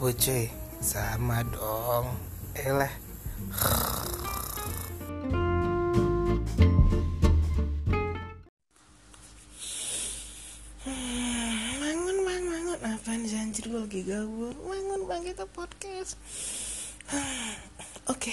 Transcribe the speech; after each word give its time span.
gue 0.00 0.16
cuy. 0.16 0.48
Sama 0.80 1.44
dong. 1.52 2.16
Elah 2.56 2.88
Bangun 11.76 12.16
bang, 12.24 12.44
bangun 12.48 12.80
Apaan 12.80 13.28
sih 13.28 13.36
anjir? 13.36 13.68
Gue 13.68 13.84
lagi 13.84 14.00
gabut. 14.08 14.56
Bangun 14.56 15.04
bang 15.04 15.20
kita 15.20 15.44
podcast. 15.52 16.16
Oke. 18.12 18.32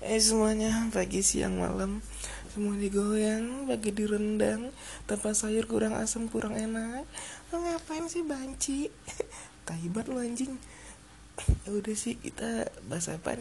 Eh 0.00 0.16
semuanya. 0.16 0.88
Pagi 0.88 1.20
siang 1.20 1.60
malam 1.60 2.00
Semua 2.58 2.74
digoyang 2.74 3.70
Bagi 3.70 3.94
direndang. 3.94 4.74
Tanpa 5.06 5.30
sayur 5.30 5.70
kurang 5.70 5.94
asam 5.94 6.26
kurang 6.26 6.58
enak. 6.58 7.06
Lo 7.54 7.62
ngapain 7.62 8.10
sih 8.10 8.26
banci? 8.26 8.90
Taibat 9.70 10.10
lo 10.10 10.18
anjing. 10.18 10.58
Ya 11.38 11.70
udah 11.78 11.94
sih 11.94 12.18
kita 12.18 12.66
bahas 12.90 13.14
apa 13.14 13.38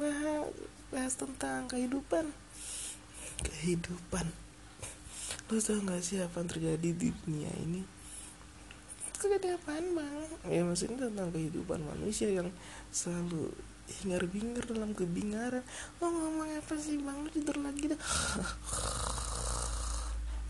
bahas, 0.00 0.48
bahas 0.88 1.12
tentang 1.20 1.68
kehidupan. 1.68 2.32
Kehidupan. 3.44 4.32
Lo 5.52 5.60
tau 5.60 5.84
gak 5.84 6.00
sih 6.00 6.16
apa 6.24 6.40
yang 6.40 6.48
terjadi 6.48 6.88
di 6.96 7.12
dunia 7.12 7.52
ini? 7.52 7.84
Terjadi 9.12 9.60
apaan 9.60 9.92
bang? 9.92 10.24
Ya 10.48 10.64
maksudnya 10.64 11.12
tentang 11.12 11.36
kehidupan 11.36 11.84
manusia 11.84 12.32
yang 12.32 12.48
selalu 12.96 13.52
hingar 14.00 14.22
bingar 14.28 14.64
dalam 14.68 14.92
kebingaran. 14.92 15.64
Lo 15.98 16.12
ngomong 16.12 16.52
apa 16.60 16.74
sih 16.76 17.00
bang? 17.00 17.18
Lo 17.24 17.28
tidur 17.32 17.56
lagi 17.60 17.90
dah. 17.90 18.00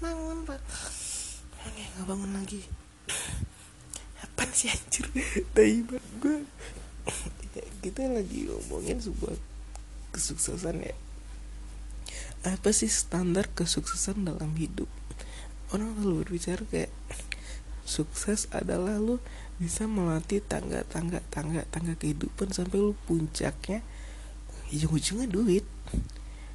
Bangun 0.03 0.43
pak. 0.47 0.61
Oke 1.67 1.83
nggak 1.83 2.07
bangun 2.07 2.31
lagi. 2.35 2.61
Apaan 4.23 4.51
sih 4.51 4.71
anjir? 4.71 5.07
Taibat 5.55 6.05
gue 6.19 6.43
kita 7.79 8.05
lagi 8.11 8.51
ngomongin 8.51 8.99
sebuah 8.99 9.35
kesuksesan 10.11 10.83
ya. 10.83 10.95
Apa 12.47 12.71
sih 12.71 12.91
standar 12.91 13.51
kesuksesan 13.55 14.27
dalam 14.27 14.55
hidup? 14.59 14.87
Orang 15.75 15.95
selalu 15.99 16.27
berbicara 16.27 16.63
kayak 16.71 16.93
sukses 17.99 18.47
adalah 18.55 19.03
lu 19.03 19.19
bisa 19.59 19.91
melatih 19.91 20.39
tangga 20.39 20.87
tangga 20.87 21.19
tangga 21.35 21.67
tangga 21.75 21.99
kehidupan 21.99 22.55
sampai 22.55 22.79
lu 22.79 22.95
puncaknya 23.11 23.83
ujung-ujungnya 24.71 25.27
duit. 25.27 25.67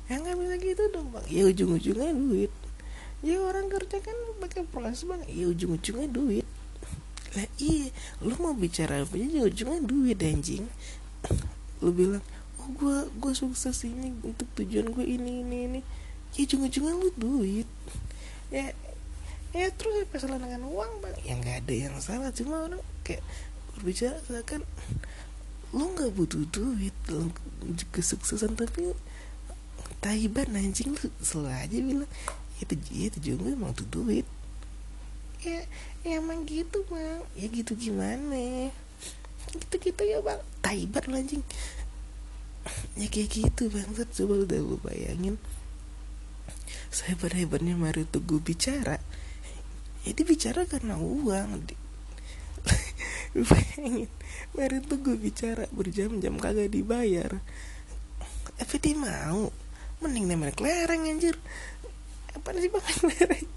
Ya 0.08 0.24
nggak 0.24 0.36
bisa 0.40 0.56
gitu 0.64 0.84
dong 0.96 1.12
bang. 1.12 1.26
Ya 1.28 1.44
ujung-ujungnya 1.52 2.16
duit. 2.16 2.52
Ya 3.20 3.40
orang 3.44 3.68
kerja 3.68 4.00
kan 4.00 4.16
pakai 4.40 4.64
proses 4.64 5.04
bang. 5.04 5.20
Ya 5.28 5.52
ujung-ujungnya 5.52 6.08
duit. 6.08 6.48
Lah 7.36 7.48
iya. 7.60 7.92
Lu 8.24 8.40
mau 8.40 8.56
bicara 8.56 9.04
apa 9.04 9.20
aja 9.20 9.44
ujungnya 9.44 9.80
duit 9.84 10.20
anjing. 10.24 10.64
Lu 11.84 11.92
bilang 11.92 12.24
oh 12.64 12.70
gue 12.72 12.98
gue 13.20 13.34
sukses 13.36 13.84
ini 13.84 14.16
untuk 14.24 14.48
tujuan 14.56 14.88
gue 14.96 15.04
ini 15.04 15.44
ini 15.44 15.58
ini. 15.68 15.82
Ya 16.40 16.48
ujung-ujungnya 16.48 16.94
lu 16.96 17.10
duit. 17.20 17.68
Ya 18.48 18.72
ya 19.54 19.70
terus 19.70 20.10
apa 20.10 20.18
salah 20.18 20.42
dengan 20.42 20.66
uang 20.66 21.06
bang 21.06 21.16
ya 21.22 21.34
nggak 21.38 21.58
ada 21.66 21.74
yang 21.74 21.96
salah. 22.02 22.34
Cuma 22.34 22.66
orang 22.66 22.82
kayak 23.06 23.22
berbicara 23.78 24.42
kan 24.42 24.66
lu 25.74 25.86
nggak 25.94 26.14
butuh 26.14 26.42
duit 26.50 26.94
dalam 27.06 27.30
kesuksesan 27.94 28.58
tapi 28.58 28.98
taiban 30.02 30.58
anjing. 30.58 30.98
Lu 30.98 31.10
selalu 31.22 31.54
aja 31.54 31.78
bilang 31.78 32.12
ya 32.58 32.64
tujuan 32.66 32.98
ya 32.98 33.10
tujuan 33.18 33.38
gue 33.38 33.52
emang 33.54 33.72
tuh 33.78 33.88
duit. 33.94 34.26
Ya, 35.46 35.62
ya 36.02 36.18
emang 36.18 36.50
gitu 36.50 36.82
bang. 36.90 37.22
Ya 37.38 37.46
gitu 37.54 37.78
gimana? 37.78 38.74
Gitu 39.54 39.76
gitu 39.78 40.02
ya 40.02 40.18
bang. 40.26 40.42
Taibat 40.66 41.06
lo 41.06 41.22
anjing. 41.22 41.46
Ya 42.98 43.06
kayak 43.06 43.30
gitu 43.30 43.70
bang 43.70 43.90
coba 43.94 44.34
udah 44.50 44.60
lu 44.66 44.82
bayangin. 44.82 45.38
Sehebat 46.94 47.34
hebatnya 47.34 47.74
Mario 47.74 48.06
Teguh 48.06 48.38
bicara 48.38 49.02
ya 50.04 50.12
dia 50.12 50.26
bicara 50.28 50.68
karena 50.68 51.00
uang 51.00 51.64
bayangin 53.50 54.12
Mario 54.54 54.86
Teguh 54.86 55.18
bicara 55.18 55.66
berjam-jam 55.74 56.38
kagak 56.38 56.70
dibayar. 56.70 57.42
Tapi 58.54 58.76
dia 58.78 58.94
mau. 58.94 59.50
Mending 59.98 60.30
namanya 60.30 60.54
kelereng 60.54 61.10
anjir. 61.10 61.34
Apa 62.38 62.54
sih 62.54 62.70
bang 62.70 62.86
kelereng? 63.02 63.50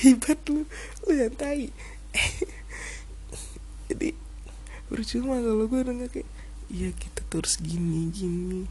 Hebat 0.00 0.40
lu 0.48 0.64
lu 1.04 1.12
yang 1.12 1.34
tai. 1.36 1.68
Jadi 3.92 4.16
percuma 4.88 5.36
kalau 5.42 5.66
gue 5.68 5.82
denger 5.84 6.08
kayak 6.08 6.28
iya 6.72 6.88
kita 6.94 7.20
terus 7.28 7.60
gini 7.60 8.08
gini. 8.08 8.64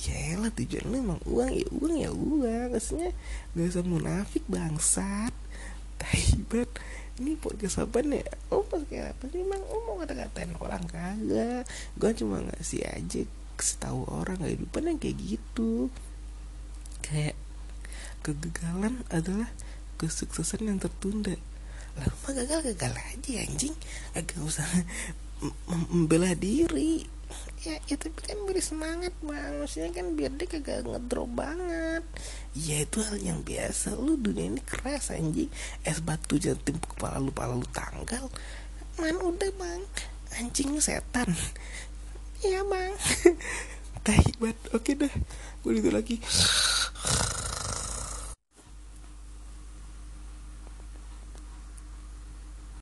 Ya 0.00 0.40
lah 0.40 0.48
tujuan 0.54 0.88
lu 0.88 0.96
emang 1.02 1.20
uang 1.28 1.50
ya 1.52 1.68
uang 1.76 1.94
ya 2.00 2.10
uang. 2.14 2.68
Maksudnya 2.72 3.12
gak 3.52 3.68
usah 3.68 3.84
munafik 3.84 4.44
bangsat 4.48 5.34
taibat 6.00 6.70
ini 7.16 7.32
podcast 7.40 7.80
apa 7.80 8.04
nih? 8.04 8.24
Oh 8.52 8.60
podcast 8.60 9.16
apa 9.16 9.24
sih 9.32 9.40
emang 9.40 9.62
oh 9.72 9.80
mau 9.88 9.96
kata-katain 9.96 10.52
orang 10.60 10.84
kagak. 10.84 11.64
Gue 11.96 12.10
cuma 12.12 12.44
ngasih 12.44 12.84
aja 12.84 13.24
kasih 13.56 13.78
tahu 13.80 14.04
orang 14.12 14.36
kehidupan 14.36 14.92
yang 14.92 14.98
kayak 15.00 15.16
gitu. 15.16 15.88
Kayak 17.00 17.36
kegagalan 18.20 19.00
adalah 19.08 19.48
kesuksesan 19.96 20.68
yang 20.68 20.76
tertunda. 20.76 21.40
Lah 21.96 22.12
gagal 22.28 22.60
gagal 22.72 22.92
aja 22.92 23.32
anjing. 23.48 23.72
Agak 24.12 24.36
usah 24.44 24.68
membela 25.92 26.36
diri 26.36 27.08
ya, 27.74 27.96
tapi 27.98 28.14
kan 28.22 28.38
beri 28.46 28.62
semangat 28.62 29.10
bang. 29.18 29.58
Maksudnya 29.58 29.90
kan 29.90 30.14
biar 30.14 30.32
dia 30.38 30.46
kagak 30.46 30.86
ngedrop 30.86 31.30
banget. 31.34 32.02
Ya 32.54 32.86
itu 32.86 33.02
hal 33.02 33.18
yang 33.18 33.40
biasa. 33.42 33.98
Lu 33.98 34.14
dunia 34.14 34.46
ini 34.46 34.62
keras 34.62 35.10
anjing. 35.10 35.50
Es 35.82 35.98
batu 35.98 36.38
jangan 36.38 36.62
timpuk 36.62 36.94
kepala 36.94 37.18
lu 37.18 37.34
kepala 37.34 37.58
lu 37.58 37.68
tanggal. 37.74 38.24
Man 39.02 39.16
udah 39.18 39.50
bang. 39.58 39.82
Anjing 40.38 40.78
setan. 40.78 41.32
Iya 42.44 42.62
bang. 42.62 42.92
Tahibat 44.06 44.58
oke 44.70 44.92
dah. 44.94 45.14
Gue 45.66 45.82
itu 45.82 45.90
lagi 45.90 46.22